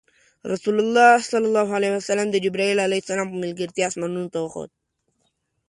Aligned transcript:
رسول 0.51 0.75
الله 0.81 2.27
د 2.33 2.35
جبرایل 2.45 2.77
ع 2.85 2.87
په 3.31 3.37
ملګرتیا 3.43 3.85
اسمانونو 3.89 4.31
ته 4.33 4.39
وخوت. 4.41 4.71